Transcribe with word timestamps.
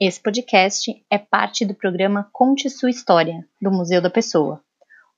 Esse 0.00 0.22
podcast 0.22 1.04
é 1.10 1.18
parte 1.18 1.66
do 1.66 1.74
programa 1.74 2.30
Conte 2.32 2.70
Sua 2.70 2.88
História, 2.88 3.44
do 3.60 3.68
Museu 3.68 4.00
da 4.00 4.08
Pessoa. 4.08 4.62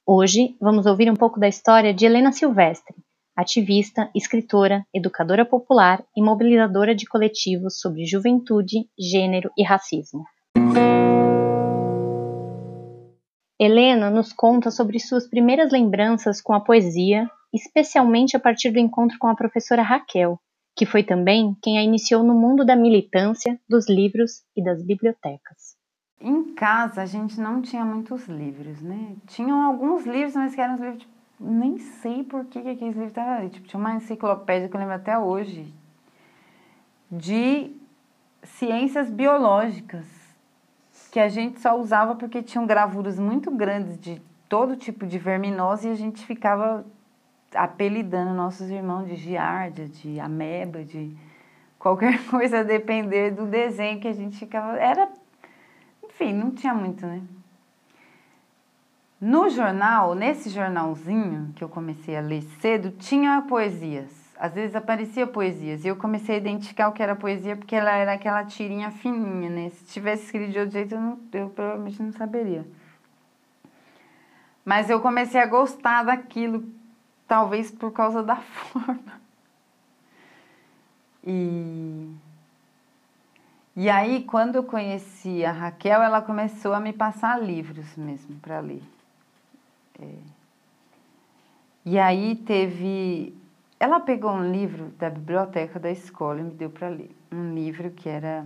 Hoje 0.06 0.56
vamos 0.58 0.86
ouvir 0.86 1.10
um 1.10 1.14
pouco 1.14 1.38
da 1.38 1.46
história 1.46 1.92
de 1.92 2.06
Helena 2.06 2.32
Silvestre, 2.32 2.96
ativista, 3.36 4.10
escritora, 4.14 4.82
educadora 4.94 5.44
popular 5.44 6.02
e 6.16 6.22
mobilizadora 6.22 6.94
de 6.94 7.04
coletivos 7.04 7.78
sobre 7.78 8.06
juventude, 8.06 8.88
gênero 8.98 9.50
e 9.54 9.62
racismo. 9.62 10.24
Helena 13.60 14.08
nos 14.08 14.32
conta 14.32 14.70
sobre 14.70 14.98
suas 14.98 15.28
primeiras 15.28 15.70
lembranças 15.70 16.40
com 16.40 16.54
a 16.54 16.60
poesia, 16.60 17.30
especialmente 17.52 18.34
a 18.34 18.40
partir 18.40 18.70
do 18.70 18.78
encontro 18.78 19.18
com 19.18 19.26
a 19.26 19.36
professora 19.36 19.82
Raquel, 19.82 20.40
que 20.80 20.86
foi 20.86 21.02
também 21.02 21.54
quem 21.60 21.76
a 21.76 21.82
iniciou 21.82 22.24
no 22.24 22.32
mundo 22.32 22.64
da 22.64 22.74
militância, 22.74 23.60
dos 23.68 23.86
livros 23.86 24.42
e 24.56 24.64
das 24.64 24.82
bibliotecas. 24.82 25.76
Em 26.18 26.54
casa 26.54 27.02
a 27.02 27.04
gente 27.06 27.38
não 27.38 27.60
tinha 27.60 27.84
muitos 27.84 28.26
livros, 28.26 28.80
né? 28.80 29.14
Tinham 29.26 29.60
alguns 29.60 30.06
livros, 30.06 30.34
mas 30.34 30.54
que 30.54 30.60
eram 30.62 30.76
os 30.76 30.80
livros, 30.80 31.00
tipo, 31.00 31.12
nem 31.38 31.76
sei 31.76 32.24
por 32.24 32.46
que, 32.46 32.62
que 32.62 32.70
aqueles 32.70 32.94
livros 32.94 33.08
estavam 33.08 33.34
ali. 33.34 33.50
Tipo, 33.50 33.68
tinha 33.68 33.78
uma 33.78 33.94
enciclopédia 33.94 34.70
que 34.70 34.74
eu 34.74 34.80
lembro 34.80 34.94
até 34.94 35.18
hoje, 35.18 35.70
de 37.10 37.70
ciências 38.42 39.10
biológicas, 39.10 40.06
que 41.12 41.20
a 41.20 41.28
gente 41.28 41.60
só 41.60 41.78
usava 41.78 42.14
porque 42.14 42.42
tinham 42.42 42.66
gravuras 42.66 43.18
muito 43.18 43.50
grandes 43.50 44.00
de 44.00 44.22
todo 44.48 44.76
tipo 44.76 45.06
de 45.06 45.18
verminose 45.18 45.88
e 45.88 45.90
a 45.90 45.94
gente 45.94 46.24
ficava 46.24 46.86
apelidando 47.54 48.34
nossos 48.34 48.70
irmãos 48.70 49.06
de 49.06 49.16
giardia, 49.16 49.88
de 49.88 50.20
ameba, 50.20 50.84
de 50.84 51.16
qualquer 51.78 52.22
coisa 52.28 52.60
a 52.60 52.62
depender 52.62 53.32
do 53.32 53.46
desenho 53.46 54.00
que 54.00 54.08
a 54.08 54.12
gente 54.12 54.38
ficava. 54.38 54.76
Era. 54.78 55.08
Enfim, 56.04 56.32
não 56.32 56.50
tinha 56.50 56.74
muito, 56.74 57.06
né? 57.06 57.22
No 59.20 59.50
jornal, 59.50 60.14
nesse 60.14 60.48
jornalzinho 60.48 61.52
que 61.54 61.62
eu 61.62 61.68
comecei 61.68 62.16
a 62.16 62.20
ler 62.20 62.42
cedo, 62.60 62.90
tinha 62.92 63.42
poesias. 63.42 64.08
Às 64.38 64.54
vezes 64.54 64.74
aparecia 64.74 65.26
poesias 65.26 65.84
e 65.84 65.88
eu 65.88 65.96
comecei 65.96 66.36
a 66.36 66.38
identificar 66.38 66.88
o 66.88 66.92
que 66.92 67.02
era 67.02 67.14
poesia 67.14 67.54
porque 67.54 67.76
ela 67.76 67.90
era 67.90 68.14
aquela 68.14 68.42
tirinha 68.44 68.90
fininha, 68.90 69.50
né? 69.50 69.68
Se 69.68 69.84
tivesse 69.84 70.24
escrito 70.24 70.50
de 70.50 70.58
outro 70.58 70.72
jeito, 70.72 70.94
eu, 70.94 71.00
não, 71.00 71.18
eu 71.34 71.50
provavelmente 71.50 72.02
não 72.02 72.12
saberia. 72.12 72.66
Mas 74.64 74.88
eu 74.88 75.00
comecei 75.00 75.38
a 75.38 75.44
gostar 75.44 76.04
daquilo 76.04 76.64
talvez 77.30 77.70
por 77.70 77.92
causa 77.92 78.24
da 78.24 78.34
forma. 78.42 79.20
E, 81.24 82.12
e 83.76 83.88
aí, 83.88 84.24
quando 84.24 84.56
eu 84.56 84.64
conheci 84.64 85.44
a 85.44 85.52
Raquel, 85.52 86.02
ela 86.02 86.20
começou 86.20 86.74
a 86.74 86.80
me 86.80 86.92
passar 86.92 87.40
livros 87.40 87.94
mesmo 87.96 88.34
para 88.40 88.58
ler. 88.58 88.82
É. 90.02 90.08
E 91.86 91.98
aí 92.00 92.34
teve. 92.34 93.32
Ela 93.78 94.00
pegou 94.00 94.32
um 94.32 94.50
livro 94.50 94.86
da 94.98 95.08
biblioteca 95.08 95.78
da 95.78 95.90
escola 95.90 96.40
e 96.40 96.42
me 96.42 96.50
deu 96.50 96.68
para 96.68 96.88
ler. 96.88 97.14
Um 97.30 97.54
livro 97.54 97.92
que 97.92 98.08
era 98.08 98.44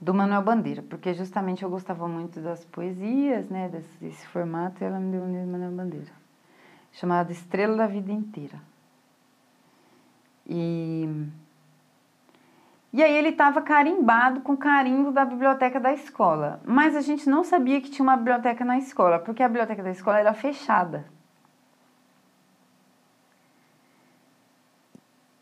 do 0.00 0.14
Manuel 0.14 0.42
Bandeira, 0.42 0.82
porque 0.82 1.12
justamente 1.12 1.62
eu 1.62 1.68
gostava 1.68 2.08
muito 2.08 2.40
das 2.40 2.64
poesias, 2.64 3.50
né, 3.50 3.68
desse, 3.68 3.98
desse 3.98 4.26
formato, 4.28 4.82
e 4.82 4.86
ela 4.86 4.98
me 4.98 5.12
deu 5.12 5.20
um 5.20 5.30
livro 5.30 5.46
do 5.46 5.52
Manuel 5.52 5.72
Bandeira 5.72 6.19
chamada 6.92 7.32
Estrela 7.32 7.76
da 7.76 7.86
Vida 7.86 8.12
Inteira. 8.12 8.60
E, 10.46 11.08
e 12.92 13.02
aí 13.02 13.12
ele 13.12 13.28
estava 13.28 13.62
carimbado 13.62 14.40
com 14.40 14.56
carimbo 14.56 15.12
da 15.12 15.24
biblioteca 15.24 15.78
da 15.78 15.92
escola. 15.92 16.60
Mas 16.64 16.96
a 16.96 17.00
gente 17.00 17.28
não 17.28 17.44
sabia 17.44 17.80
que 17.80 17.90
tinha 17.90 18.02
uma 18.02 18.16
biblioteca 18.16 18.64
na 18.64 18.78
escola, 18.78 19.18
porque 19.18 19.42
a 19.42 19.48
biblioteca 19.48 19.82
da 19.82 19.90
escola 19.90 20.18
era 20.18 20.34
fechada. 20.34 21.06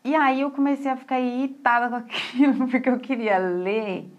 E 0.03 0.15
aí 0.15 0.41
eu 0.41 0.51
comecei 0.51 0.91
a 0.91 0.97
ficar 0.97 1.19
irritada 1.19 1.89
com 1.89 1.95
aquilo, 1.97 2.67
porque 2.67 2.89
eu 2.89 2.99
queria 2.99 3.37
ler. 3.37 4.11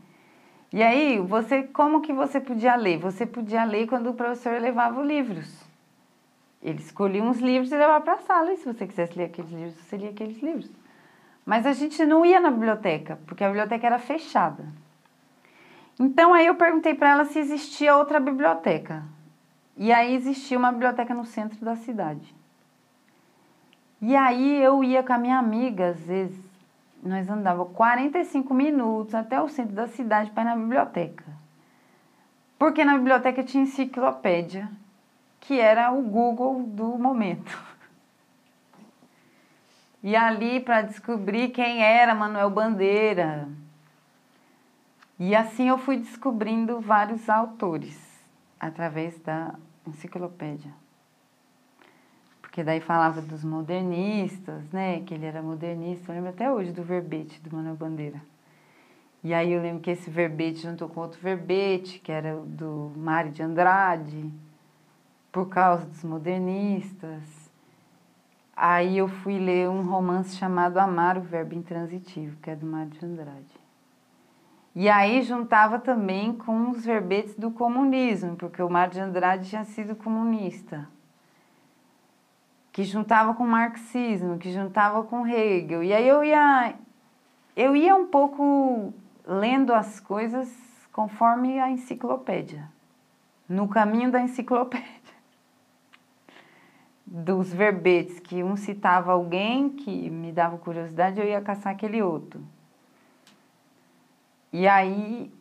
E 0.72 0.82
aí, 0.82 1.18
você, 1.18 1.64
como 1.64 2.00
que 2.00 2.12
você 2.12 2.40
podia 2.40 2.76
ler? 2.76 2.98
Você 2.98 3.26
podia 3.26 3.64
ler 3.64 3.88
quando 3.88 4.10
o 4.10 4.14
professor 4.14 4.60
levava 4.60 5.00
os 5.00 5.06
livros. 5.06 5.69
Ele 6.62 6.78
escolhia 6.78 7.22
uns 7.22 7.38
livros 7.38 7.72
e 7.72 7.76
levava 7.76 8.04
para 8.04 8.14
a 8.14 8.18
sala, 8.18 8.52
e 8.52 8.56
se 8.56 8.66
você 8.66 8.86
quisesse 8.86 9.16
ler 9.16 9.24
aqueles 9.24 9.50
livros, 9.50 9.74
você 9.74 9.96
lia 9.96 10.10
aqueles 10.10 10.42
livros. 10.42 10.70
Mas 11.44 11.64
a 11.66 11.72
gente 11.72 12.04
não 12.04 12.24
ia 12.24 12.38
na 12.38 12.50
biblioteca, 12.50 13.18
porque 13.26 13.42
a 13.42 13.48
biblioteca 13.48 13.86
era 13.86 13.98
fechada. 13.98 14.64
Então 15.98 16.34
aí 16.34 16.46
eu 16.46 16.54
perguntei 16.54 16.94
para 16.94 17.10
ela 17.10 17.24
se 17.24 17.38
existia 17.38 17.96
outra 17.96 18.20
biblioteca. 18.20 19.02
E 19.76 19.92
aí 19.92 20.14
existia 20.14 20.58
uma 20.58 20.70
biblioteca 20.70 21.14
no 21.14 21.24
centro 21.24 21.64
da 21.64 21.76
cidade. 21.76 22.34
E 24.02 24.14
aí 24.14 24.62
eu 24.62 24.84
ia 24.84 25.02
com 25.02 25.12
a 25.12 25.18
minha 25.18 25.38
amiga, 25.38 25.90
às 25.90 26.00
vezes, 26.00 26.38
nós 27.02 27.28
andávamos 27.28 27.72
45 27.74 28.52
minutos 28.52 29.14
até 29.14 29.40
o 29.40 29.48
centro 29.48 29.74
da 29.74 29.88
cidade 29.88 30.30
para 30.30 30.42
ir 30.42 30.46
na 30.46 30.56
biblioteca. 30.56 31.24
Porque 32.58 32.84
na 32.84 32.96
biblioteca 32.96 33.42
tinha 33.42 33.62
enciclopédia 33.62 34.70
que 35.40 35.58
era 35.58 35.90
o 35.90 36.02
Google 36.02 36.62
do 36.64 36.98
momento. 36.98 37.58
E 40.02 40.16
ali 40.16 40.60
para 40.60 40.80
descobrir 40.80 41.50
quem 41.50 41.82
era 41.82 42.14
Manuel 42.14 42.48
Bandeira. 42.48 43.46
E 45.18 45.36
assim 45.36 45.68
eu 45.68 45.76
fui 45.76 45.98
descobrindo 45.98 46.80
vários 46.80 47.28
autores 47.28 48.00
através 48.58 49.18
da 49.18 49.54
enciclopédia. 49.86 50.72
Porque 52.40 52.64
daí 52.64 52.80
falava 52.80 53.20
dos 53.20 53.44
modernistas, 53.44 54.64
né? 54.72 55.00
Que 55.00 55.12
ele 55.12 55.26
era 55.26 55.42
modernista. 55.42 56.10
Eu 56.10 56.14
lembro 56.16 56.30
até 56.30 56.50
hoje 56.50 56.72
do 56.72 56.82
verbete 56.82 57.38
do 57.42 57.54
Manuel 57.54 57.76
Bandeira. 57.76 58.22
E 59.22 59.34
aí 59.34 59.52
eu 59.52 59.60
lembro 59.60 59.82
que 59.82 59.90
esse 59.90 60.08
verbete 60.08 60.62
juntou 60.62 60.88
com 60.88 61.00
outro 61.00 61.20
verbete, 61.20 61.98
que 61.98 62.10
era 62.10 62.36
do 62.36 62.90
Mário 62.96 63.30
de 63.30 63.42
Andrade 63.42 64.32
por 65.32 65.48
causa 65.48 65.86
dos 65.86 66.02
modernistas. 66.02 67.50
Aí 68.54 68.98
eu 68.98 69.08
fui 69.08 69.38
ler 69.38 69.68
um 69.68 69.82
romance 69.82 70.36
chamado 70.36 70.78
Amar 70.78 71.16
o 71.16 71.22
Verbo 71.22 71.54
Intransitivo, 71.54 72.36
que 72.42 72.50
é 72.50 72.56
do 72.56 72.66
Mário 72.66 72.90
de 72.90 73.04
Andrade. 73.04 73.60
E 74.74 74.88
aí 74.88 75.22
juntava 75.22 75.78
também 75.78 76.32
com 76.32 76.70
os 76.70 76.84
verbetes 76.84 77.34
do 77.34 77.50
comunismo, 77.50 78.36
porque 78.36 78.62
o 78.62 78.68
Mário 78.68 78.92
de 78.92 79.00
Andrade 79.00 79.48
tinha 79.48 79.64
sido 79.64 79.96
comunista. 79.96 80.88
Que 82.70 82.84
juntava 82.84 83.34
com 83.34 83.44
o 83.44 83.48
marxismo, 83.48 84.38
que 84.38 84.52
juntava 84.52 85.02
com 85.02 85.26
Hegel. 85.26 85.82
E 85.82 85.92
aí 85.92 86.06
eu 86.06 86.22
ia 86.22 86.74
eu 87.56 87.74
ia 87.74 87.96
um 87.96 88.06
pouco 88.06 88.92
lendo 89.26 89.72
as 89.72 89.98
coisas 89.98 90.48
conforme 90.92 91.58
a 91.58 91.70
enciclopédia, 91.70 92.68
no 93.48 93.68
caminho 93.68 94.10
da 94.10 94.20
enciclopédia 94.20 95.19
dos 97.10 97.52
verbetes, 97.52 98.20
que 98.20 98.44
um 98.44 98.56
citava 98.56 99.10
alguém 99.10 99.68
que 99.68 100.08
me 100.08 100.30
dava 100.30 100.56
curiosidade, 100.56 101.18
eu 101.18 101.26
ia 101.26 101.40
caçar 101.40 101.72
aquele 101.72 102.00
outro. 102.00 102.40
E 104.52 104.68
aí, 104.68 105.32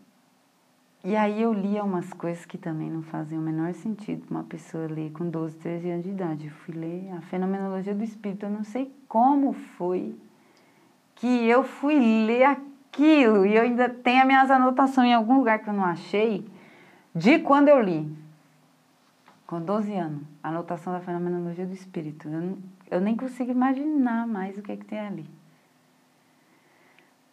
e 1.03 1.15
aí 1.15 1.39
eu 1.43 1.53
lia 1.53 1.83
umas 1.83 2.11
coisas 2.11 2.43
que 2.43 2.57
também 2.57 2.89
não 2.89 3.03
faziam 3.03 3.39
o 3.39 3.45
menor 3.45 3.71
sentido 3.75 4.25
uma 4.31 4.43
pessoa 4.43 4.87
ler 4.87 5.11
com 5.11 5.29
12, 5.29 5.57
13 5.57 5.91
anos 5.91 6.03
de 6.03 6.09
idade. 6.09 6.47
Eu 6.47 6.53
fui 6.53 6.73
ler 6.73 7.11
a 7.15 7.21
Fenomenologia 7.21 7.93
do 7.93 8.03
Espírito, 8.03 8.47
eu 8.47 8.49
não 8.49 8.63
sei 8.63 8.91
como 9.07 9.53
foi 9.53 10.15
que 11.13 11.47
eu 11.47 11.63
fui 11.63 11.99
ler 12.25 12.45
aquilo, 12.45 13.45
e 13.45 13.55
eu 13.55 13.61
ainda 13.61 13.89
tenho 13.89 14.21
as 14.21 14.27
minhas 14.27 14.49
anotações 14.49 15.09
em 15.09 15.13
algum 15.13 15.37
lugar 15.37 15.59
que 15.59 15.69
eu 15.69 15.73
não 15.73 15.83
achei, 15.83 16.47
de 17.13 17.39
quando 17.39 17.67
eu 17.67 17.79
li 17.79 18.09
com 19.49 19.59
12 19.59 19.91
anos, 19.95 20.21
anotação 20.43 20.93
da 20.93 20.99
fenomenologia 20.99 21.65
do 21.65 21.73
espírito. 21.73 22.29
Eu, 22.29 22.39
não, 22.39 22.57
eu 22.91 23.01
nem 23.01 23.17
consigo 23.17 23.49
imaginar 23.49 24.27
mais 24.27 24.55
o 24.55 24.61
que 24.61 24.73
é 24.73 24.77
que 24.77 24.85
tem 24.85 24.99
ali. 24.99 25.25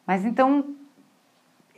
Mas 0.07 0.25
então, 0.25 0.75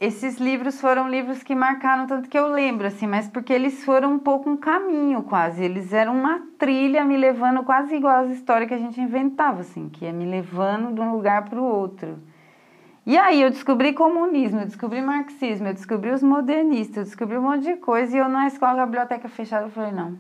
esses 0.01 0.39
livros 0.39 0.81
foram 0.81 1.09
livros 1.09 1.43
que 1.43 1.57
marcaram 1.57 2.07
tanto 2.07 2.29
que 2.29 2.39
eu 2.39 2.47
lembro, 2.47 2.87
assim, 2.87 3.05
mas 3.05 3.27
porque 3.27 3.53
eles 3.53 3.85
foram 3.85 4.13
um 4.13 4.19
pouco 4.21 4.49
um 4.49 4.57
caminho 4.57 5.25
quase. 5.25 5.65
Eles 5.65 5.93
eram 5.93 6.17
uma 6.17 6.41
trilha 6.57 7.05
me 7.05 7.17
levando 7.17 7.65
quase 7.65 7.97
igual 7.97 8.25
às 8.25 8.31
histórias 8.31 8.69
que 8.69 8.75
a 8.75 8.79
gente 8.79 9.01
inventava, 9.01 9.63
assim, 9.63 9.89
que 9.89 10.05
ia 10.05 10.13
me 10.13 10.25
levando 10.25 10.95
de 10.95 11.01
um 11.01 11.11
lugar 11.11 11.47
para 11.47 11.61
o 11.61 11.65
outro. 11.65 12.17
E 13.09 13.17
aí 13.17 13.41
eu 13.41 13.49
descobri 13.49 13.95
comunismo, 13.95 14.61
eu 14.61 14.67
descobri 14.67 15.01
marxismo, 15.01 15.67
eu 15.67 15.73
descobri 15.73 16.11
os 16.11 16.23
modernistas, 16.23 16.97
eu 16.99 17.05
descobri 17.05 17.39
um 17.39 17.43
monte 17.43 17.65
de 17.65 17.77
coisa 17.77 18.15
e 18.15 18.19
eu 18.19 18.29
na 18.29 18.47
escola, 18.47 18.75
na 18.75 18.85
biblioteca 18.85 19.31
fechada, 19.31 19.65
eu 19.65 19.71
falei, 19.71 19.93
não, 19.93 20.19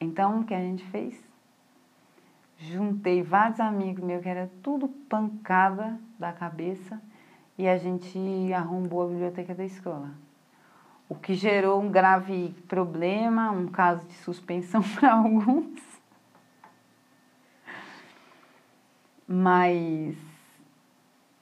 então, 0.00 0.40
o 0.40 0.44
que 0.44 0.54
a 0.54 0.58
gente 0.58 0.82
fez? 0.86 1.22
Juntei 2.56 3.22
vários 3.22 3.60
amigos 3.60 4.02
meus 4.02 4.22
que 4.22 4.28
era 4.30 4.50
tudo 4.62 4.88
pancada 4.88 6.00
da 6.18 6.32
cabeça 6.32 6.98
e 7.58 7.68
a 7.68 7.76
gente 7.76 8.18
arrombou 8.54 9.02
a 9.02 9.08
biblioteca 9.08 9.54
da 9.54 9.66
escola. 9.66 10.10
O 11.10 11.14
que 11.14 11.34
gerou 11.34 11.78
um 11.78 11.90
grave 11.90 12.54
problema, 12.66 13.50
um 13.50 13.66
caso 13.66 14.06
de 14.06 14.14
suspensão 14.14 14.82
para 14.98 15.12
alguns. 15.12 15.78
Mas 19.28 20.35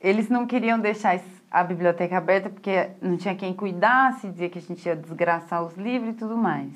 eles 0.04 0.28
não 0.28 0.46
queriam 0.46 0.78
deixar 0.78 1.18
a 1.50 1.64
biblioteca 1.64 2.18
aberta 2.18 2.50
porque 2.50 2.90
não 3.00 3.16
tinha 3.16 3.34
quem 3.34 3.54
cuidasse, 3.54 4.28
dizia 4.28 4.50
que 4.50 4.58
a 4.58 4.62
gente 4.62 4.84
ia 4.84 4.94
desgraçar 4.94 5.64
os 5.64 5.74
livros 5.78 6.10
e 6.10 6.18
tudo 6.18 6.36
mais. 6.36 6.70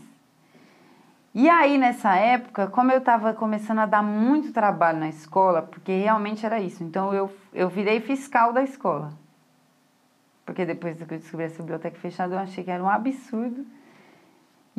E 1.35 1.47
aí, 1.47 1.77
nessa 1.77 2.17
época, 2.17 2.69
como 2.69 2.91
eu 2.91 2.99
estava 2.99 3.35
começando 3.35 3.81
a 3.81 3.87
dar 3.87 4.03
muito 4.03 4.51
trabalho 4.51 4.99
na 4.99 5.11
escola, 5.11 5.61
porque 5.61 5.93
realmente 5.93 6.47
era 6.47 6.59
isso, 6.59 6.83
então 6.83 7.13
eu, 7.13 7.31
eu 7.53 7.69
virei 7.69 8.01
fiscal 8.01 8.51
da 8.51 8.63
escola. 8.63 9.13
Porque 10.47 10.65
depois 10.65 10.97
que 10.97 11.03
eu 11.03 11.19
descobri 11.19 11.45
essa 11.45 11.63
biblioteca 11.63 11.99
fechada, 11.99 12.35
eu 12.35 12.39
achei 12.39 12.65
que 12.65 12.71
era 12.71 12.83
um 12.83 12.89
absurdo. 12.89 13.67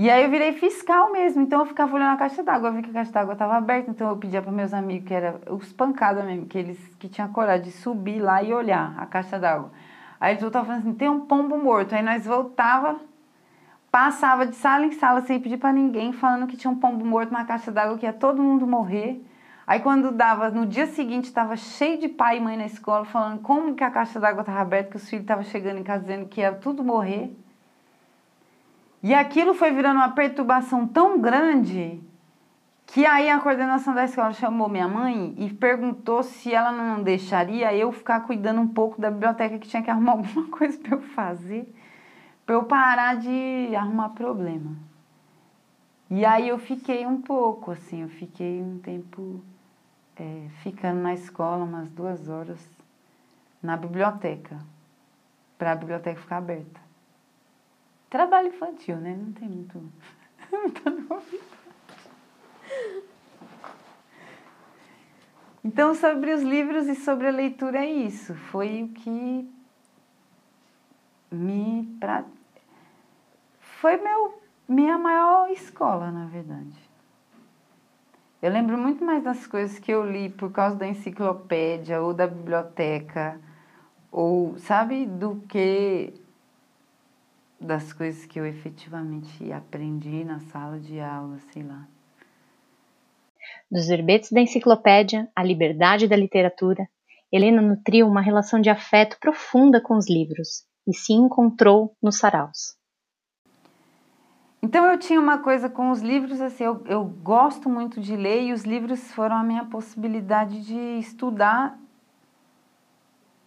E 0.01 0.09
aí 0.09 0.23
eu 0.23 0.29
virei 0.29 0.53
fiscal 0.53 1.11
mesmo, 1.11 1.41
então 1.41 1.59
eu 1.59 1.65
ficava 1.65 1.93
olhando 1.93 2.13
a 2.13 2.15
caixa 2.15 2.41
d'água, 2.41 2.69
eu 2.69 2.73
vi 2.73 2.83
que 2.83 2.89
a 2.89 2.93
caixa 2.93 3.11
d'água 3.11 3.33
estava 3.33 3.57
aberta, 3.57 3.91
então 3.91 4.07
eu 4.07 4.15
pedia 4.15 4.41
para 4.41 4.49
meus 4.49 4.73
amigos, 4.73 5.05
que 5.05 5.13
era 5.13 5.41
os 5.49 5.73
pancadas 5.73 6.23
mesmo, 6.23 6.45
que 6.45 6.57
eles 6.57 6.79
que 6.97 7.09
tinham 7.09 7.27
coragem 7.33 7.65
de 7.65 7.71
subir 7.73 8.21
lá 8.21 8.41
e 8.41 8.53
olhar 8.53 8.95
a 8.97 9.05
caixa 9.05 9.37
d'água. 9.37 9.73
Aí 10.17 10.31
eles 10.31 10.41
voltavam 10.41 10.67
falando 10.67 10.83
assim, 10.83 10.93
tem 10.93 11.09
um 11.09 11.25
pombo 11.25 11.57
morto. 11.57 11.93
Aí 11.93 12.01
nós 12.01 12.25
voltava, 12.25 12.97
passava 13.91 14.45
de 14.47 14.55
sala 14.55 14.85
em 14.85 14.93
sala 14.93 15.19
sem 15.19 15.37
pedir 15.37 15.57
para 15.57 15.73
ninguém, 15.73 16.13
falando 16.13 16.47
que 16.47 16.55
tinha 16.55 16.71
um 16.71 16.79
pombo 16.79 17.05
morto 17.05 17.33
na 17.33 17.43
caixa 17.43 17.69
d'água, 17.69 17.97
que 17.97 18.05
ia 18.05 18.13
todo 18.13 18.41
mundo 18.41 18.65
morrer. 18.65 19.21
Aí 19.67 19.81
quando 19.81 20.13
dava, 20.13 20.49
no 20.49 20.65
dia 20.65 20.87
seguinte, 20.87 21.25
estava 21.25 21.57
cheio 21.57 21.99
de 21.99 22.07
pai 22.07 22.37
e 22.37 22.39
mãe 22.39 22.55
na 22.55 22.67
escola, 22.67 23.03
falando 23.03 23.41
como 23.41 23.75
que 23.75 23.83
a 23.83 23.91
caixa 23.91 24.17
d'água 24.17 24.43
estava 24.43 24.61
aberta, 24.61 24.91
que 24.91 24.95
os 24.95 25.09
filhos 25.09 25.23
estavam 25.23 25.43
chegando 25.43 25.77
em 25.77 25.83
casa 25.83 26.03
dizendo 26.03 26.25
que 26.25 26.39
ia 26.39 26.53
tudo 26.53 26.85
morrer. 26.85 27.35
E 29.01 29.13
aquilo 29.13 29.53
foi 29.53 29.71
virando 29.71 29.97
uma 29.97 30.09
perturbação 30.09 30.85
tão 30.85 31.19
grande 31.19 32.01
que 32.85 33.05
aí 33.05 33.29
a 33.29 33.39
coordenação 33.39 33.93
da 33.93 34.03
escola 34.03 34.33
chamou 34.33 34.67
minha 34.67 34.87
mãe 34.87 35.35
e 35.37 35.53
perguntou 35.53 36.23
se 36.23 36.53
ela 36.53 36.71
não 36.71 37.03
deixaria 37.03 37.73
eu 37.73 37.91
ficar 37.91 38.21
cuidando 38.21 38.59
um 38.59 38.67
pouco 38.67 38.99
da 38.99 39.11
biblioteca 39.11 39.59
que 39.59 39.67
tinha 39.67 39.83
que 39.83 39.91
arrumar 39.91 40.13
alguma 40.17 40.47
coisa 40.47 40.77
para 40.79 40.95
eu 40.95 41.01
fazer, 41.01 41.73
para 42.45 42.55
eu 42.55 42.63
parar 42.63 43.15
de 43.15 43.75
arrumar 43.75 44.09
problema. 44.09 44.75
E 46.09 46.25
aí 46.25 46.47
eu 46.47 46.57
fiquei 46.57 47.05
um 47.05 47.21
pouco, 47.21 47.69
assim, 47.71 48.01
eu 48.01 48.09
fiquei 48.09 48.59
um 48.59 48.79
tempo 48.79 49.39
é, 50.15 50.47
ficando 50.63 50.99
na 50.99 51.13
escola, 51.13 51.63
umas 51.63 51.87
duas 51.89 52.27
horas, 52.27 52.59
na 53.61 53.77
biblioteca, 53.77 54.57
para 55.59 55.73
a 55.73 55.75
biblioteca 55.75 56.19
ficar 56.19 56.37
aberta. 56.37 56.88
Trabalho 58.09 58.47
infantil, 58.47 58.97
né? 58.97 59.15
Não 59.15 59.31
tem 59.33 59.47
muito. 59.47 59.81
Então, 65.61 65.93
sobre 65.93 66.33
os 66.33 66.41
livros 66.41 66.87
e 66.87 66.95
sobre 66.95 67.27
a 67.27 67.31
leitura 67.31 67.79
é 67.79 67.85
isso. 67.85 68.33
Foi 68.33 68.83
o 68.83 68.87
que 68.89 69.47
me... 71.29 71.97
Pra... 71.99 72.23
Foi 73.59 73.97
meu, 73.97 74.41
minha 74.67 74.97
maior 74.97 75.51
escola, 75.51 76.11
na 76.11 76.27
verdade. 76.27 76.89
Eu 78.41 78.51
lembro 78.51 78.77
muito 78.77 79.03
mais 79.03 79.21
das 79.21 79.45
coisas 79.45 79.77
que 79.77 79.91
eu 79.91 80.09
li 80.09 80.29
por 80.29 80.49
causa 80.49 80.77
da 80.77 80.87
enciclopédia 80.87 82.01
ou 82.01 82.13
da 82.13 82.25
biblioteca, 82.25 83.39
ou, 84.09 84.57
sabe, 84.59 85.05
do 85.05 85.43
que 85.47 86.13
das 87.59 87.91
coisas 87.91 88.25
que 88.25 88.39
eu 88.39 88.45
efetivamente 88.45 89.51
aprendi 89.51 90.23
na 90.23 90.39
sala 90.39 90.79
de 90.79 90.99
aula, 90.99 91.37
sei 91.51 91.63
lá. 91.63 91.87
Dos 93.69 93.87
verbetes 93.87 94.31
da 94.31 94.41
enciclopédia 94.41 95.29
à 95.35 95.43
liberdade 95.43 96.07
da 96.07 96.15
literatura, 96.15 96.87
Helena 97.31 97.61
nutriu 97.61 98.07
uma 98.07 98.21
relação 98.21 98.59
de 98.59 98.69
afeto 98.69 99.17
profunda 99.19 99.81
com 99.81 99.95
os 99.97 100.09
livros 100.09 100.65
e 100.87 100.93
se 100.93 101.13
encontrou 101.13 101.95
nos 102.01 102.17
saraus. 102.17 102.77
Então 104.61 104.85
eu 104.85 104.97
tinha 104.97 105.19
uma 105.19 105.37
coisa 105.37 105.69
com 105.69 105.91
os 105.91 106.01
livros, 106.01 106.41
assim, 106.41 106.63
eu, 106.63 106.83
eu 106.85 107.05
gosto 107.05 107.69
muito 107.69 108.01
de 108.01 108.15
ler 108.15 108.43
e 108.43 108.53
os 108.53 108.63
livros 108.63 109.11
foram 109.11 109.35
a 109.35 109.43
minha 109.43 109.65
possibilidade 109.65 110.65
de 110.65 110.99
estudar 110.99 111.79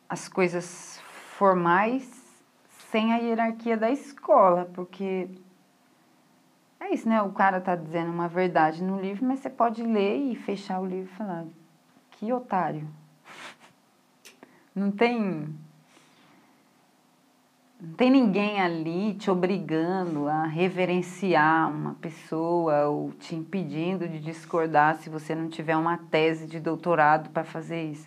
as 0.08 0.28
coisas 0.28 1.00
formais 1.36 2.21
sem 2.92 3.10
a 3.14 3.16
hierarquia 3.16 3.76
da 3.76 3.90
escola, 3.90 4.70
porque 4.74 5.26
é 6.78 6.92
isso, 6.92 7.08
né? 7.08 7.22
O 7.22 7.32
cara 7.32 7.58
tá 7.58 7.74
dizendo 7.74 8.12
uma 8.12 8.28
verdade 8.28 8.84
no 8.84 9.00
livro, 9.00 9.24
mas 9.24 9.40
você 9.40 9.48
pode 9.48 9.82
ler 9.82 10.18
e 10.30 10.36
fechar 10.36 10.78
o 10.78 10.86
livro 10.86 11.10
e 11.10 11.16
falar: 11.16 11.46
que 12.10 12.30
otário. 12.30 12.86
Não 14.76 14.90
tem. 14.90 15.48
Não 17.80 17.94
tem 17.94 18.10
ninguém 18.10 18.60
ali 18.60 19.14
te 19.14 19.28
obrigando 19.28 20.28
a 20.28 20.44
reverenciar 20.44 21.68
uma 21.68 21.94
pessoa 21.94 22.86
ou 22.86 23.10
te 23.12 23.34
impedindo 23.34 24.06
de 24.06 24.20
discordar 24.20 24.96
se 24.98 25.10
você 25.10 25.34
não 25.34 25.48
tiver 25.48 25.76
uma 25.76 25.98
tese 25.98 26.46
de 26.46 26.60
doutorado 26.60 27.30
para 27.30 27.42
fazer 27.42 27.82
isso. 27.90 28.06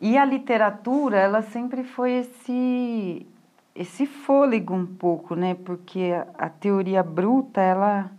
E 0.00 0.16
a 0.16 0.24
literatura, 0.24 1.16
ela 1.16 1.42
sempre 1.42 1.82
foi 1.82 2.12
esse 2.12 3.26
esse 3.74 4.06
fôlego 4.06 4.74
um 4.74 4.86
pouco, 4.86 5.36
né? 5.36 5.54
Porque 5.54 6.10
a, 6.36 6.48
teoria 6.48 7.00
bruta, 7.00 7.60
ela 7.60 8.10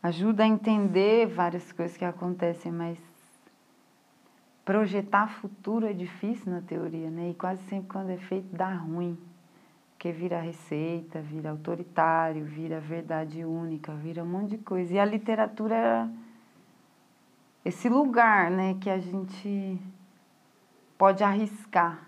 ajuda 0.00 0.44
a 0.44 0.46
entender 0.46 1.26
várias 1.26 1.72
coisas 1.72 1.96
que 1.96 2.04
acontecem, 2.04 2.70
mas 2.70 2.96
projetar 4.64 5.26
futuro 5.26 5.84
é 5.84 5.92
difícil 5.92 6.52
na 6.52 6.60
teoria, 6.60 7.10
né? 7.10 7.30
E 7.30 7.34
quase 7.34 7.60
sempre 7.64 7.88
quando 7.88 8.10
é 8.10 8.18
feito 8.18 8.54
dá 8.54 8.72
ruim. 8.72 9.18
Porque 9.92 10.12
vira 10.12 10.40
receita, 10.40 11.20
vira 11.20 11.50
autoritário, 11.50 12.44
vira 12.44 12.78
verdade 12.78 13.44
única, 13.44 13.92
vira 13.94 14.22
um 14.22 14.26
monte 14.26 14.50
de 14.50 14.58
coisa. 14.58 14.94
E 14.94 14.98
a 14.98 15.04
literatura 15.04 15.74
é 15.74 16.08
esse 17.64 17.88
lugar, 17.88 18.48
né, 18.48 18.76
que 18.80 18.88
a 18.88 18.98
gente 18.98 19.80
pode 20.96 21.22
arriscar. 21.22 21.98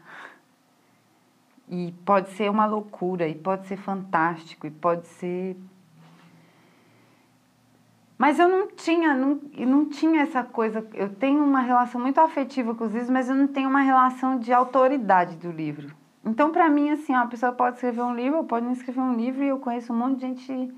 E 1.69 1.93
pode 2.05 2.31
ser 2.31 2.51
uma 2.51 2.67
loucura, 2.67 3.29
e 3.29 3.35
pode 3.35 3.67
ser 3.67 3.77
fantástico, 3.77 4.67
e 4.67 4.71
pode 4.71 5.07
ser. 5.07 5.57
Mas 8.17 8.39
eu 8.39 8.49
não 8.49 8.69
tinha, 8.69 9.15
não, 9.15 9.41
não 9.59 9.89
tinha 9.89 10.23
essa 10.23 10.43
coisa. 10.43 10.87
Eu 10.95 11.15
tenho 11.15 11.45
uma 11.45 11.61
relação 11.61 12.01
muito 12.01 12.19
afetiva 12.19 12.75
com 12.75 12.85
os 12.85 12.93
livros, 12.93 13.11
mas 13.11 13.29
eu 13.29 13.35
não 13.35 13.47
tenho 13.47 13.69
uma 13.69 13.83
relação 13.83 14.39
de 14.39 14.53
autoridade 14.53 15.37
do 15.37 15.53
livro. 15.53 15.95
Então, 16.25 16.51
para 16.51 16.69
mim, 16.69 16.91
assim, 16.91 17.13
uma 17.13 17.29
pessoa 17.29 17.53
pode 17.53 17.77
escrever 17.77 18.03
um 18.03 18.15
livro, 18.15 18.39
ou 18.39 18.45
pode 18.45 18.65
não 18.65 18.73
escrever 18.73 19.01
um 19.01 19.15
livro, 19.15 19.45
e 19.45 19.49
eu 19.49 19.59
conheço 19.59 19.93
um 19.93 19.97
monte 19.97 20.17
de 20.19 20.27
gente. 20.27 20.75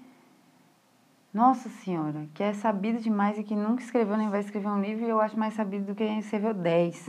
Nossa 1.33 1.69
Senhora, 1.69 2.29
que 2.35 2.43
é 2.43 2.52
sabida 2.52 2.99
demais 2.99 3.38
e 3.38 3.45
que 3.45 3.55
nunca 3.55 3.83
escreveu 3.83 4.17
nem 4.17 4.29
vai 4.29 4.40
escrever 4.40 4.69
um 4.69 4.81
livro, 4.81 5.05
e 5.07 5.09
eu 5.09 5.21
acho 5.21 5.38
mais 5.38 5.55
sabido 5.55 5.87
do 5.87 5.95
que 5.95 6.05
quem 6.05 6.19
escreveu 6.19 6.52
dez. 6.52 7.09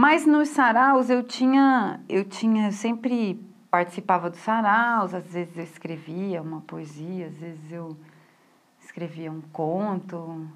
Mas 0.00 0.24
nos 0.24 0.48
saraus 0.48 1.10
eu 1.10 1.22
tinha, 1.22 2.00
eu 2.08 2.24
tinha, 2.24 2.68
eu 2.68 2.72
sempre 2.72 3.38
participava 3.70 4.30
dos 4.30 4.38
saraus, 4.38 5.12
às 5.12 5.30
vezes 5.30 5.54
eu 5.58 5.62
escrevia 5.62 6.40
uma 6.40 6.62
poesia, 6.62 7.26
às 7.26 7.36
vezes 7.36 7.70
eu 7.70 7.94
escrevia 8.82 9.30
um 9.30 9.42
conto, 9.52 10.48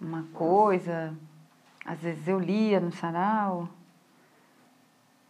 uma 0.00 0.22
coisa, 0.32 1.12
às 1.84 1.98
vezes 1.98 2.28
eu 2.28 2.38
lia 2.38 2.78
no 2.78 2.92
sarau. 2.92 3.68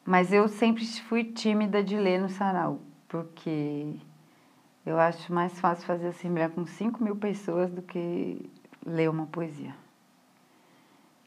Mas 0.04 0.30
eu 0.30 0.46
sempre 0.46 0.84
fui 0.84 1.24
tímida 1.24 1.82
de 1.82 1.96
ler 1.96 2.20
no 2.20 2.28
sarau, 2.28 2.82
porque 3.08 3.94
eu 4.84 4.98
acho 4.98 5.32
mais 5.32 5.58
fácil 5.58 5.86
fazer 5.86 6.08
assembleia 6.08 6.50
com 6.50 6.66
5 6.66 7.02
mil 7.02 7.16
pessoas 7.16 7.70
do 7.70 7.80
que 7.80 8.50
ler 8.84 9.08
uma 9.08 9.24
poesia. 9.24 9.74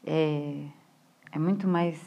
É, 0.06 0.68
é 1.32 1.38
muito 1.38 1.66
mais 1.66 1.98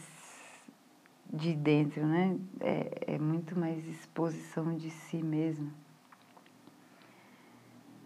de 1.34 1.54
dentro, 1.54 2.06
né? 2.06 2.38
É, 2.62 3.16
é 3.16 3.20
muito 3.20 3.60
mais 3.60 3.86
exposição 3.88 4.76
de 4.78 4.92
si 4.92 5.18
mesmo. 5.18 5.72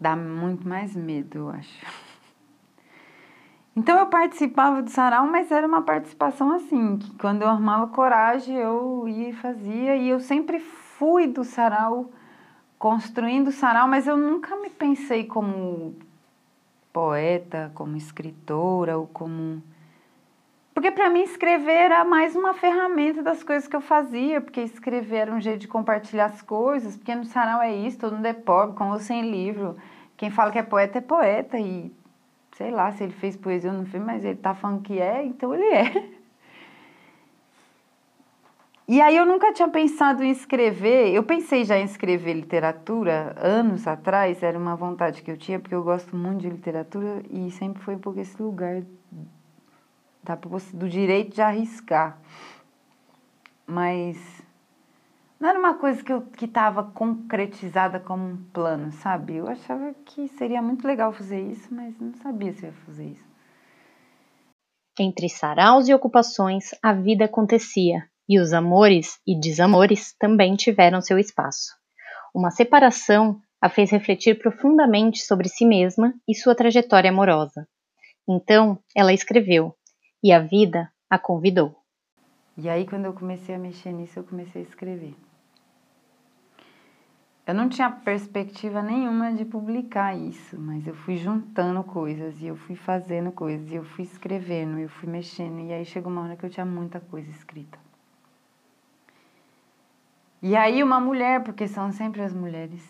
Dá 0.00 0.16
muito 0.16 0.66
mais 0.66 0.96
medo, 0.96 1.38
eu 1.38 1.48
acho. 1.50 1.86
Então 3.76 3.98
eu 3.98 4.06
participava 4.06 4.82
do 4.82 4.90
sarau, 4.90 5.26
mas 5.26 5.52
era 5.52 5.66
uma 5.66 5.82
participação 5.82 6.50
assim, 6.52 6.96
que 6.96 7.14
quando 7.18 7.42
eu 7.42 7.48
armava 7.48 7.86
coragem 7.88 8.56
eu 8.56 9.06
ia 9.06 9.28
e 9.28 9.32
fazia, 9.32 9.96
e 9.96 10.08
eu 10.08 10.18
sempre 10.18 10.58
fui 10.58 11.26
do 11.26 11.44
sarau, 11.44 12.10
construindo 12.78 13.48
o 13.48 13.52
sarau, 13.52 13.86
mas 13.86 14.06
eu 14.06 14.16
nunca 14.16 14.56
me 14.56 14.70
pensei 14.70 15.24
como 15.24 15.94
poeta, 16.92 17.70
como 17.74 17.96
escritora 17.96 18.98
ou 18.98 19.06
como 19.06 19.62
Porque 20.80 20.92
para 20.92 21.10
mim 21.10 21.20
escrever 21.20 21.72
era 21.72 22.06
mais 22.06 22.34
uma 22.34 22.54
ferramenta 22.54 23.22
das 23.22 23.42
coisas 23.42 23.68
que 23.68 23.76
eu 23.76 23.82
fazia, 23.82 24.40
porque 24.40 24.62
escrever 24.62 25.16
era 25.16 25.30
um 25.30 25.38
jeito 25.38 25.60
de 25.60 25.68
compartilhar 25.68 26.24
as 26.24 26.40
coisas, 26.40 26.96
porque 26.96 27.14
no 27.14 27.26
sarau 27.26 27.60
é 27.60 27.70
isso, 27.70 27.98
todo 27.98 28.16
mundo 28.16 28.24
é 28.24 28.32
pobre, 28.32 28.74
com 28.74 28.88
ou 28.90 28.98
sem 28.98 29.30
livro. 29.30 29.76
Quem 30.16 30.30
fala 30.30 30.50
que 30.50 30.58
é 30.58 30.62
poeta 30.62 30.96
é 30.96 31.00
poeta 31.02 31.58
e 31.58 31.94
sei 32.52 32.70
lá 32.70 32.90
se 32.92 33.04
ele 33.04 33.12
fez 33.12 33.36
poesia 33.36 33.70
ou 33.70 33.76
não 33.76 33.84
fez, 33.84 34.02
mas 34.02 34.24
ele 34.24 34.38
tá 34.38 34.54
falando 34.54 34.80
que 34.80 34.98
é, 34.98 35.22
então 35.22 35.54
ele 35.54 35.66
é. 35.66 36.08
E 38.88 39.02
aí 39.02 39.18
eu 39.18 39.26
nunca 39.26 39.52
tinha 39.52 39.68
pensado 39.68 40.24
em 40.24 40.30
escrever, 40.30 41.12
eu 41.12 41.22
pensei 41.22 41.62
já 41.62 41.76
em 41.76 41.84
escrever 41.84 42.32
literatura 42.32 43.36
anos 43.38 43.86
atrás, 43.86 44.42
era 44.42 44.58
uma 44.58 44.74
vontade 44.74 45.20
que 45.20 45.30
eu 45.30 45.36
tinha, 45.36 45.60
porque 45.60 45.74
eu 45.74 45.82
gosto 45.82 46.16
muito 46.16 46.40
de 46.40 46.48
literatura 46.48 47.22
e 47.28 47.50
sempre 47.50 47.82
foi 47.82 47.98
pouco 47.98 48.18
esse 48.18 48.42
lugar 48.42 48.82
da, 50.22 50.34
do 50.34 50.88
direito 50.88 51.34
de 51.34 51.42
arriscar. 51.42 52.18
Mas 53.66 54.16
não 55.40 55.48
era 55.48 55.58
uma 55.58 55.74
coisa 55.74 56.02
que 56.02 56.12
eu 56.12 56.22
que 56.22 56.44
estava 56.44 56.84
concretizada 56.84 57.98
como 57.98 58.24
um 58.24 58.36
plano, 58.52 58.92
sabe? 58.92 59.36
Eu 59.36 59.48
achava 59.48 59.94
que 60.04 60.28
seria 60.28 60.60
muito 60.60 60.86
legal 60.86 61.12
fazer 61.12 61.40
isso, 61.40 61.72
mas 61.72 61.98
não 61.98 62.12
sabia 62.14 62.52
se 62.52 62.66
ia 62.66 62.72
fazer 62.84 63.06
isso. 63.06 63.30
Entre 64.98 65.28
saraus 65.30 65.88
e 65.88 65.94
ocupações, 65.94 66.70
a 66.82 66.92
vida 66.92 67.24
acontecia, 67.24 68.04
e 68.28 68.38
os 68.38 68.52
amores 68.52 69.18
e 69.26 69.38
desamores 69.38 70.14
também 70.18 70.56
tiveram 70.56 71.00
seu 71.00 71.18
espaço. 71.18 71.72
Uma 72.34 72.50
separação 72.50 73.40
a 73.62 73.68
fez 73.68 73.90
refletir 73.90 74.38
profundamente 74.38 75.20
sobre 75.24 75.48
si 75.48 75.64
mesma 75.64 76.12
e 76.28 76.34
sua 76.34 76.54
trajetória 76.54 77.10
amorosa. 77.10 77.66
Então, 78.28 78.78
ela 78.94 79.12
escreveu, 79.12 79.74
e 80.22 80.32
a 80.32 80.38
vida 80.38 80.92
a 81.08 81.18
convidou. 81.18 81.76
E 82.56 82.68
aí, 82.68 82.86
quando 82.86 83.06
eu 83.06 83.12
comecei 83.12 83.54
a 83.54 83.58
mexer 83.58 83.92
nisso, 83.92 84.18
eu 84.18 84.24
comecei 84.24 84.62
a 84.62 84.64
escrever. 84.64 85.16
Eu 87.46 87.54
não 87.54 87.68
tinha 87.68 87.90
perspectiva 87.90 88.80
nenhuma 88.80 89.32
de 89.32 89.44
publicar 89.44 90.14
isso, 90.14 90.56
mas 90.56 90.86
eu 90.86 90.94
fui 90.94 91.16
juntando 91.16 91.82
coisas, 91.82 92.40
e 92.40 92.46
eu 92.46 92.54
fui 92.54 92.76
fazendo 92.76 93.32
coisas, 93.32 93.70
e 93.70 93.74
eu 93.74 93.84
fui 93.84 94.04
escrevendo, 94.04 94.78
eu 94.78 94.88
fui 94.88 95.08
mexendo, 95.08 95.60
e 95.60 95.72
aí 95.72 95.84
chegou 95.84 96.12
uma 96.12 96.22
hora 96.22 96.36
que 96.36 96.46
eu 96.46 96.50
tinha 96.50 96.66
muita 96.66 97.00
coisa 97.00 97.28
escrita. 97.30 97.78
E 100.42 100.54
aí 100.54 100.82
uma 100.82 101.00
mulher, 101.00 101.42
porque 101.42 101.66
são 101.66 101.90
sempre 101.90 102.22
as 102.22 102.32
mulheres, 102.32 102.88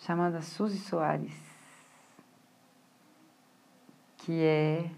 chamada 0.00 0.42
Suzy 0.42 0.78
Soares, 0.78 1.49
que 4.20 4.42
é 4.42 4.90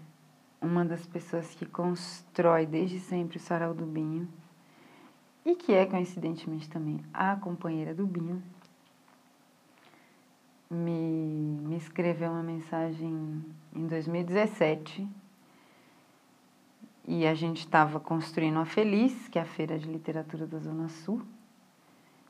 uma 0.61 0.83
das 0.83 1.05
pessoas 1.05 1.53
que 1.55 1.65
constrói 1.65 2.65
desde 2.65 2.99
sempre 2.99 3.37
o 3.37 3.39
Sarau 3.39 3.73
do 3.73 3.85
Binho 3.85 4.27
e 5.45 5.55
que 5.55 5.73
é 5.73 5.85
coincidentemente 5.85 6.69
também 6.69 7.01
a 7.13 7.35
companheira 7.35 7.93
do 7.93 8.05
Binho, 8.05 8.41
me, 10.69 11.59
me 11.67 11.77
escreveu 11.77 12.31
uma 12.31 12.43
mensagem 12.43 13.43
em 13.75 13.87
2017 13.87 15.07
e 17.05 17.27
a 17.27 17.33
gente 17.33 17.59
estava 17.59 17.99
construindo 17.99 18.59
a 18.59 18.65
Feliz, 18.65 19.27
que 19.27 19.37
é 19.37 19.41
a 19.41 19.45
feira 19.45 19.77
de 19.77 19.87
literatura 19.87 20.47
da 20.47 20.57
Zona 20.59 20.87
Sul. 20.87 21.21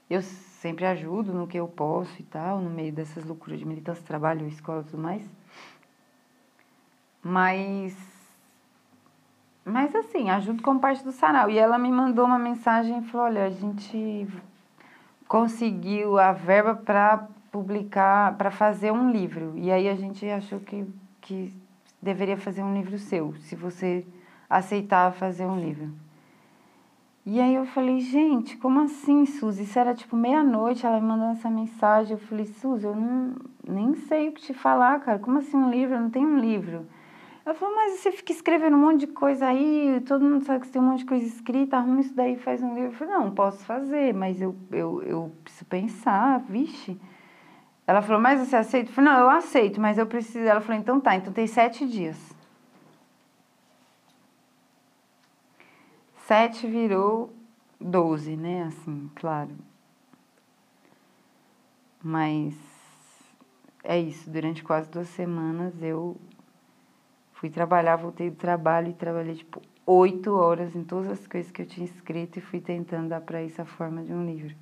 Eu 0.09 0.21
sempre 0.21 0.85
ajudo 0.85 1.31
no 1.31 1.47
que 1.47 1.57
eu 1.57 1.67
posso 1.67 2.19
e 2.19 2.23
tal, 2.23 2.59
no 2.59 2.69
meio 2.69 2.91
dessas 2.91 3.23
loucuras 3.23 3.59
de 3.59 3.65
militância, 3.65 4.03
trabalho, 4.03 4.47
escola 4.47 4.81
e 4.81 4.85
tudo 4.85 5.01
mais. 5.01 5.23
Mas, 7.23 7.95
mas 9.63 9.95
assim, 9.95 10.29
ajudo 10.29 10.61
com 10.61 10.77
parte 10.77 11.03
do 11.03 11.11
sarau. 11.11 11.49
E 11.49 11.57
ela 11.57 11.77
me 11.77 11.91
mandou 11.91 12.25
uma 12.25 12.37
mensagem 12.37 12.99
e 12.99 13.03
falou: 13.03 13.27
olha, 13.27 13.45
a 13.45 13.49
gente 13.49 14.27
conseguiu 15.27 16.19
a 16.19 16.33
verba 16.33 16.75
para 16.75 17.27
publicar, 17.51 18.35
para 18.35 18.51
fazer 18.51 18.91
um 18.91 19.09
livro. 19.09 19.53
E 19.55 19.71
aí 19.71 19.87
a 19.87 19.95
gente 19.95 20.29
achou 20.29 20.59
que, 20.59 20.85
que 21.21 21.53
deveria 22.01 22.35
fazer 22.35 22.61
um 22.61 22.73
livro 22.73 22.97
seu, 22.99 23.33
se 23.35 23.55
você 23.55 24.05
aceitava 24.49 25.15
fazer 25.15 25.45
um 25.45 25.59
livro. 25.59 25.89
E 27.25 27.39
aí 27.39 27.55
eu 27.55 27.65
falei, 27.65 28.01
gente, 28.01 28.57
como 28.57 28.81
assim, 28.81 29.25
Suzy? 29.25 29.63
Isso 29.63 29.79
era 29.79 29.95
tipo 29.95 30.13
meia-noite, 30.13 30.85
ela 30.85 30.99
me 30.99 31.07
mandando 31.07 31.31
essa 31.31 31.49
mensagem. 31.49 32.13
Eu 32.13 32.17
falei, 32.17 32.45
Suzy, 32.45 32.85
eu 32.85 32.93
não, 32.93 33.35
nem 33.65 33.95
sei 33.95 34.27
o 34.27 34.33
que 34.33 34.41
te 34.41 34.53
falar, 34.53 34.99
cara. 34.99 35.19
Como 35.19 35.37
assim 35.37 35.55
um 35.55 35.71
livro? 35.71 35.95
Eu 35.95 36.01
não 36.01 36.09
tenho 36.09 36.27
um 36.27 36.37
livro. 36.37 36.85
Ela 37.45 37.55
falou, 37.55 37.75
mas 37.75 37.99
você 37.99 38.11
fica 38.11 38.31
escrevendo 38.31 38.77
um 38.77 38.79
monte 38.79 39.01
de 39.01 39.07
coisa 39.07 39.47
aí, 39.47 40.01
todo 40.07 40.23
mundo 40.23 40.45
sabe 40.45 40.61
que 40.61 40.67
você 40.67 40.73
tem 40.73 40.81
um 40.81 40.85
monte 40.85 40.99
de 40.99 41.05
coisa 41.05 41.25
escrita, 41.25 41.75
arruma 41.75 41.99
isso 41.99 42.13
daí 42.13 42.37
faz 42.37 42.63
um 42.63 42.73
livro. 42.73 42.91
Eu 42.91 42.93
falei, 42.93 43.13
não, 43.13 43.31
posso 43.31 43.65
fazer, 43.65 44.13
mas 44.13 44.41
eu, 44.41 44.55
eu, 44.71 45.03
eu 45.03 45.31
preciso 45.43 45.65
pensar, 45.65 46.39
vixe. 46.39 46.97
Ela 47.85 48.01
falou, 48.01 48.21
mas 48.21 48.39
você 48.39 48.55
aceita? 48.55 48.89
Eu 48.89 48.93
falei, 48.93 49.11
não, 49.11 49.19
eu 49.19 49.29
aceito, 49.29 49.81
mas 49.81 49.97
eu 49.97 50.05
preciso. 50.07 50.39
Ela 50.39 50.61
falou, 50.61 50.79
então 50.79 51.01
tá, 51.01 51.15
então 51.17 51.33
tem 51.33 51.45
sete 51.45 51.85
dias. 51.85 52.17
Sete 56.25 56.65
virou 56.65 57.33
doze, 57.79 58.37
né? 58.37 58.63
Assim, 58.63 59.11
claro. 59.15 59.51
Mas 62.01 62.55
é 63.83 63.99
isso. 63.99 64.29
Durante 64.29 64.63
quase 64.63 64.89
duas 64.89 65.09
semanas 65.09 65.73
eu 65.81 66.15
fui 67.43 67.49
trabalhar, 67.49 67.97
voltei 67.97 68.29
do 68.29 68.37
trabalho 68.37 68.87
e 68.87 68.93
trabalhei 68.93 69.35
tipo 69.35 69.61
oito 69.85 70.33
horas 70.33 70.73
em 70.77 70.81
todas 70.85 71.11
as 71.11 71.27
coisas 71.27 71.51
que 71.51 71.61
eu 71.61 71.65
tinha 71.65 71.85
escrito 71.85 72.39
e 72.39 72.41
fui 72.41 72.61
tentando 72.61 73.09
dar 73.09 73.19
para 73.19 73.43
isso 73.43 73.61
a 73.61 73.65
forma 73.65 74.01
de 74.01 74.13
um 74.13 74.25
livro. 74.25 74.55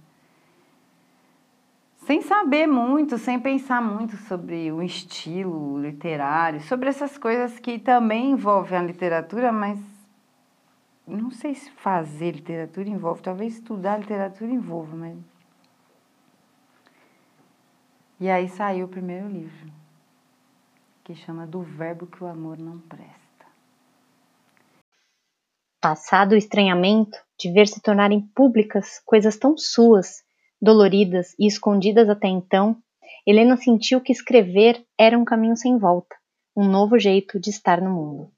Sem 1.98 2.24
saber 2.24 2.66
muito, 2.66 3.20
sem 3.20 3.40
pensar 3.40 3.84
muito 3.84 4.18
sobre 4.18 4.72
o 4.72 4.82
estilo 4.82 5.80
literário, 5.80 6.60
sobre 6.62 6.90
essas 6.90 7.20
coisas 7.20 7.60
que 7.60 7.78
também 7.78 8.32
envolvem 8.32 8.80
a 8.80 8.82
literatura, 8.82 9.52
mas 9.52 9.78
não 11.06 11.30
sei 11.30 11.54
se 11.54 11.70
fazer 11.70 12.32
literatura 12.32 12.90
envolve, 12.90 13.22
talvez 13.22 13.54
estudar 13.54 14.00
literatura 14.00 14.52
envolva, 14.52 14.96
mas. 14.96 15.20
E 18.20 18.28
aí 18.28 18.50
saiu 18.50 18.88
o 18.88 18.90
primeiro 18.90 19.28
livro, 19.28 19.72
que 21.12 21.16
chama 21.16 21.46
Do 21.46 21.62
Verbo 21.62 22.08
que 22.08 22.24
o 22.24 22.28
Amor 22.28 22.58
Não 22.58 22.80
Presta. 22.80 23.46
Passado 25.82 26.32
o 26.32 26.38
estranhamento 26.38 27.18
de 27.38 27.52
ver 27.52 27.68
se 27.68 27.82
tornarem 27.82 28.22
públicas 28.34 29.02
coisas 29.06 29.38
tão 29.38 29.58
suas, 29.58 30.24
doloridas 30.62 31.36
e 31.38 31.48
escondidas 31.48 32.08
até 32.08 32.30
então, 32.30 32.78
Helena 33.28 33.58
sentiu 33.58 34.00
que 34.00 34.14
escrever 34.14 34.86
era 34.98 35.20
um 35.20 35.26
caminho 35.26 35.58
sem 35.58 35.78
volta, 35.78 36.16
um 36.56 36.66
novo 36.66 36.98
jeito 36.98 37.42
de 37.42 37.50
estar 37.50 37.82
no 37.82 37.90
mundo. 37.90 38.32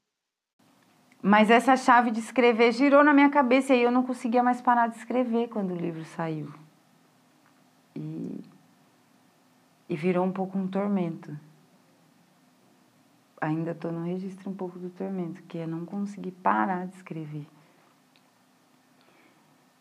Mas 1.22 1.50
essa 1.50 1.76
chave 1.76 2.10
de 2.10 2.18
escrever 2.18 2.72
girou 2.72 3.04
na 3.04 3.14
minha 3.14 3.30
cabeça 3.30 3.72
e 3.72 3.82
eu 3.82 3.90
não 3.92 4.02
conseguia 4.02 4.42
mais 4.42 4.60
parar 4.60 4.88
de 4.88 4.96
escrever 4.96 5.48
quando 5.48 5.72
o 5.72 5.76
livro 5.76 6.04
saiu. 6.04 6.52
E, 7.94 8.40
e 9.88 9.94
virou 9.94 10.24
um 10.24 10.32
pouco 10.32 10.58
um 10.58 10.66
tormento. 10.66 11.38
Ainda 13.40 13.72
estou 13.72 13.92
no 13.92 14.04
registro 14.04 14.50
um 14.50 14.54
pouco 14.54 14.78
do 14.78 14.90
tormento, 14.90 15.42
que 15.42 15.58
é 15.58 15.66
não 15.66 15.84
conseguir 15.84 16.30
parar 16.30 16.86
de 16.86 16.94
escrever. 16.94 17.46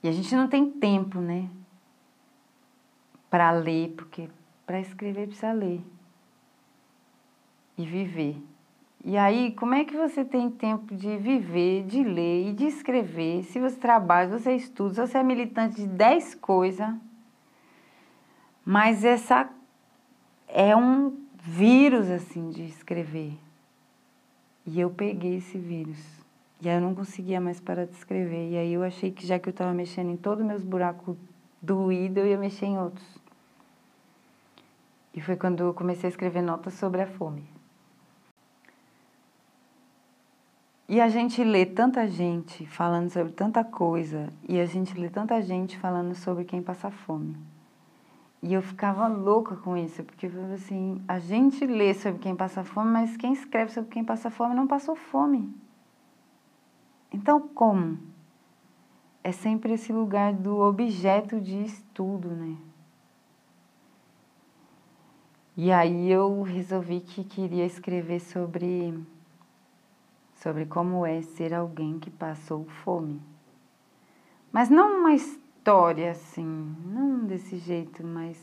E 0.02 0.08
a 0.08 0.12
gente 0.12 0.36
não 0.36 0.48
tem 0.48 0.70
tempo, 0.70 1.20
né? 1.20 1.50
Para 3.30 3.52
ler, 3.52 3.94
porque 3.96 4.30
para 4.66 4.80
escrever 4.80 5.28
precisa 5.28 5.54
ler 5.54 5.82
e 7.78 7.86
viver. 7.86 8.38
E 9.06 9.18
aí, 9.18 9.52
como 9.52 9.74
é 9.74 9.84
que 9.84 9.98
você 9.98 10.24
tem 10.24 10.50
tempo 10.50 10.96
de 10.96 11.18
viver, 11.18 11.84
de 11.86 12.04
ler 12.04 12.50
e 12.50 12.54
de 12.54 12.66
escrever? 12.66 13.44
Se 13.44 13.60
você 13.60 13.76
trabalha, 13.76 14.30
se 14.30 14.44
você 14.44 14.56
estuda, 14.56 14.94
se 14.94 15.02
você 15.02 15.18
é 15.18 15.24
militante 15.24 15.76
de 15.76 15.88
10 15.88 16.36
coisas, 16.36 16.94
mas 18.64 19.04
essa 19.04 19.50
é 20.48 20.74
um 20.76 21.23
vírus, 21.44 22.10
assim, 22.10 22.50
de 22.50 22.64
escrever. 22.64 23.38
E 24.66 24.80
eu 24.80 24.90
peguei 24.90 25.36
esse 25.38 25.58
vírus. 25.58 26.00
E 26.62 26.70
aí 26.70 26.78
eu 26.78 26.82
não 26.82 26.96
conseguia 26.96 27.42
mais 27.42 27.60
parar 27.60 27.86
de 27.86 27.92
escrever. 27.92 28.52
E 28.52 28.58
aí 28.58 28.72
eu 28.72 28.82
achei 28.82 29.12
que 29.12 29.28
já 29.28 29.38
que 29.38 29.50
eu 29.50 29.52
estava 29.52 29.74
mexendo 29.74 30.10
em 30.10 30.16
todos 30.16 30.42
os 30.42 30.48
meus 30.48 30.64
buracos 30.64 31.18
doídos, 31.62 32.18
eu 32.18 32.28
ia 32.28 32.38
mexer 32.38 32.68
em 32.68 32.80
outros. 32.80 33.06
E 35.14 35.20
foi 35.20 35.36
quando 35.36 35.60
eu 35.60 35.74
comecei 35.74 36.08
a 36.08 36.12
escrever 36.12 36.42
notas 36.42 36.74
sobre 36.76 37.02
a 37.02 37.08
fome. 37.08 37.44
E 40.88 41.02
a 41.02 41.10
gente 41.10 41.44
lê 41.44 41.66
tanta 41.66 42.08
gente 42.08 42.66
falando 42.66 43.10
sobre 43.10 43.34
tanta 43.34 43.64
coisa, 43.64 44.30
e 44.48 44.60
a 44.60 44.66
gente 44.66 44.98
lê 44.98 45.10
tanta 45.10 45.42
gente 45.42 45.78
falando 45.78 46.16
sobre 46.16 46.46
quem 46.46 46.62
passa 46.62 46.90
fome. 46.90 47.36
E 48.46 48.54
eu 48.54 48.62
ficava 48.62 49.08
louca 49.08 49.56
com 49.56 49.78
isso, 49.78 50.04
porque 50.04 50.30
assim, 50.54 51.02
a 51.08 51.18
gente 51.18 51.66
lê 51.66 51.94
sobre 51.94 52.20
quem 52.20 52.36
passa 52.36 52.62
fome, 52.62 52.92
mas 52.92 53.16
quem 53.16 53.32
escreve 53.32 53.72
sobre 53.72 53.90
quem 53.90 54.04
passa 54.04 54.30
fome 54.30 54.54
não 54.54 54.68
passou 54.68 54.98
fome. 54.98 55.56
Então, 57.10 57.40
como? 57.40 57.98
É 59.24 59.32
sempre 59.32 59.72
esse 59.72 59.94
lugar 59.94 60.34
do 60.34 60.58
objeto 60.58 61.40
de 61.40 61.64
estudo, 61.64 62.32
né? 62.32 62.58
E 65.56 65.72
aí 65.72 66.12
eu 66.12 66.42
resolvi 66.42 67.00
que 67.00 67.24
queria 67.24 67.66
escrever 67.66 68.20
sobre 68.20 69.02
sobre 70.36 70.66
como 70.66 71.06
é 71.06 71.22
ser 71.22 71.54
alguém 71.54 71.98
que 71.98 72.10
passou 72.10 72.66
fome. 72.84 73.22
Mas 74.52 74.70
não 74.70 75.00
uma 75.00 75.14
história 75.14 75.43
assim, 76.10 76.76
não 76.86 77.26
desse 77.26 77.58
jeito, 77.58 78.06
mas 78.06 78.38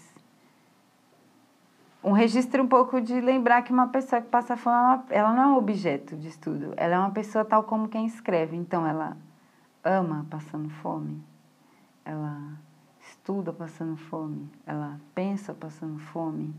um 2.02 2.12
registro 2.12 2.62
um 2.62 2.66
pouco 2.66 3.00
de 3.00 3.20
lembrar 3.20 3.62
que 3.62 3.72
uma 3.72 3.88
pessoa 3.88 4.22
que 4.22 4.28
passa 4.28 4.56
fome, 4.56 5.02
ela 5.10 5.34
não 5.34 5.42
é 5.42 5.46
um 5.48 5.56
objeto 5.56 6.16
de 6.16 6.28
estudo, 6.28 6.72
ela 6.76 6.94
é 6.94 6.98
uma 6.98 7.10
pessoa 7.10 7.44
tal 7.44 7.64
como 7.64 7.88
quem 7.88 8.06
escreve. 8.06 8.56
Então 8.56 8.86
ela 8.86 9.16
ama 9.84 10.26
passando 10.30 10.70
fome, 10.70 11.22
ela 12.04 12.58
estuda 13.00 13.52
passando 13.52 13.96
fome, 13.96 14.50
ela 14.66 14.98
pensa 15.14 15.52
passando 15.52 15.98
fome, 15.98 16.54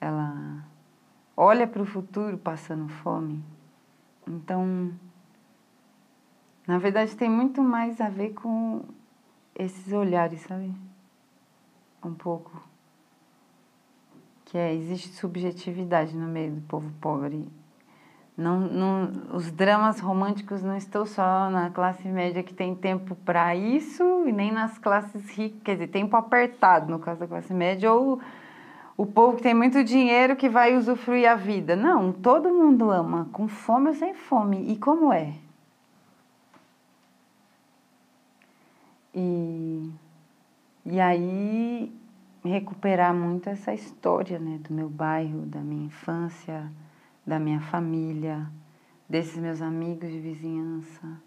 ela 0.00 0.64
olha 1.36 1.66
para 1.66 1.82
o 1.82 1.86
futuro 1.86 2.38
passando 2.38 2.88
fome. 2.88 3.42
Então, 4.26 4.92
na 6.66 6.78
verdade, 6.78 7.16
tem 7.16 7.28
muito 7.28 7.60
mais 7.60 8.00
a 8.00 8.08
ver 8.08 8.34
com 8.34 8.84
esses 9.62 9.92
olhares, 9.92 10.40
sabe? 10.42 10.72
Um 12.04 12.14
pouco. 12.14 12.50
Que 14.44 14.58
é, 14.58 14.74
existe 14.74 15.08
subjetividade 15.10 16.16
no 16.16 16.26
meio 16.26 16.52
do 16.52 16.60
povo 16.62 16.90
pobre. 17.00 17.46
Não, 18.36 18.58
não, 18.60 19.12
os 19.34 19.50
dramas 19.52 20.00
românticos 20.00 20.62
não 20.62 20.76
estão 20.76 21.04
só 21.04 21.50
na 21.50 21.68
classe 21.70 22.08
média 22.08 22.42
que 22.42 22.54
tem 22.54 22.74
tempo 22.74 23.14
para 23.16 23.54
isso 23.54 24.02
e 24.26 24.32
nem 24.32 24.50
nas 24.50 24.78
classes 24.78 25.28
ricas, 25.30 25.60
quer 25.62 25.72
dizer, 25.74 25.88
tempo 25.88 26.16
apertado 26.16 26.90
no 26.90 26.98
caso 26.98 27.20
da 27.20 27.26
classe 27.26 27.52
média, 27.52 27.92
ou 27.92 28.18
o 28.96 29.04
povo 29.04 29.36
que 29.36 29.42
tem 29.42 29.54
muito 29.54 29.84
dinheiro 29.84 30.36
que 30.36 30.48
vai 30.48 30.76
usufruir 30.76 31.30
a 31.30 31.34
vida. 31.34 31.76
Não, 31.76 32.12
todo 32.12 32.48
mundo 32.48 32.90
ama, 32.90 33.28
com 33.32 33.46
fome 33.46 33.88
ou 33.88 33.94
sem 33.94 34.14
fome. 34.14 34.72
E 34.72 34.76
como 34.76 35.12
é? 35.12 35.34
E, 39.14 39.90
e 40.84 41.00
aí 41.00 41.92
recuperar 42.44 43.14
muito 43.14 43.48
essa 43.48 43.72
história 43.72 44.38
né, 44.38 44.58
do 44.58 44.72
meu 44.72 44.88
bairro, 44.88 45.46
da 45.46 45.60
minha 45.60 45.86
infância, 45.86 46.70
da 47.26 47.38
minha 47.38 47.60
família, 47.60 48.50
desses 49.08 49.36
meus 49.36 49.60
amigos 49.60 50.10
de 50.10 50.20
vizinhança. 50.20 51.20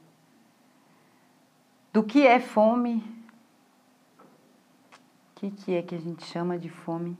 Do 1.92 2.04
que 2.04 2.26
é 2.26 2.40
fome? 2.40 3.04
O 5.32 5.36
que, 5.36 5.52
que 5.52 5.74
é 5.76 5.82
que 5.82 5.94
a 5.94 6.00
gente 6.00 6.26
chama 6.26 6.58
de 6.58 6.70
fome? 6.70 7.18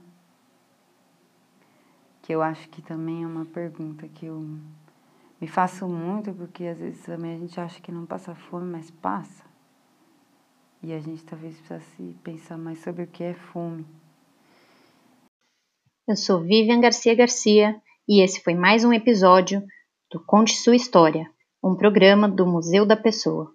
que 2.24 2.34
eu 2.34 2.40
acho 2.40 2.70
que 2.70 2.80
também 2.80 3.22
é 3.22 3.26
uma 3.26 3.44
pergunta 3.44 4.08
que 4.08 4.24
eu 4.24 4.40
me 5.38 5.46
faço 5.46 5.86
muito, 5.86 6.32
porque 6.32 6.64
às 6.64 6.78
vezes 6.78 7.04
também 7.04 7.34
a 7.34 7.38
gente 7.38 7.60
acha 7.60 7.78
que 7.82 7.92
não 7.92 8.06
passa 8.06 8.34
fome, 8.34 8.64
mas 8.64 8.90
passa. 8.90 9.44
E 10.86 10.92
a 10.92 11.00
gente 11.00 11.24
talvez 11.24 11.56
precisasse 11.56 12.14
pensar 12.22 12.58
mais 12.58 12.78
sobre 12.80 13.04
o 13.04 13.06
que 13.06 13.24
é 13.24 13.32
fome. 13.32 13.86
Eu 16.06 16.14
sou 16.14 16.42
Vivian 16.42 16.78
Garcia 16.78 17.14
Garcia 17.14 17.80
e 18.06 18.22
esse 18.22 18.42
foi 18.42 18.52
mais 18.52 18.84
um 18.84 18.92
episódio 18.92 19.62
do 20.10 20.22
Conte 20.22 20.54
Sua 20.54 20.76
História, 20.76 21.26
um 21.62 21.74
programa 21.74 22.28
do 22.28 22.46
Museu 22.46 22.84
da 22.84 22.98
Pessoa. 22.98 23.50